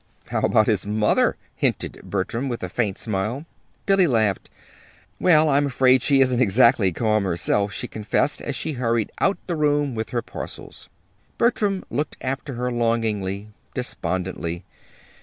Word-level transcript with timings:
"How 0.29 0.39
about 0.39 0.65
his 0.65 0.83
mother?" 0.83 1.37
hinted 1.55 2.01
Bertram, 2.03 2.49
with 2.49 2.63
a 2.63 2.69
faint 2.69 2.97
smile. 2.97 3.45
Billy 3.85 4.07
laughed. 4.07 4.49
"Well, 5.19 5.47
I'm 5.47 5.67
afraid 5.67 6.01
she 6.01 6.21
isn't 6.21 6.41
exactly 6.41 6.91
calm 6.91 7.23
herself," 7.23 7.71
she 7.73 7.87
confessed, 7.87 8.41
as 8.41 8.55
she 8.55 8.71
hurried 8.71 9.11
out 9.19 9.37
of 9.37 9.45
the 9.45 9.55
room 9.55 9.93
with 9.93 10.09
her 10.09 10.23
parcels. 10.23 10.89
Bertram 11.37 11.85
looked 11.91 12.17
after 12.19 12.55
her 12.55 12.71
longingly, 12.71 13.49
despondently. 13.75 14.63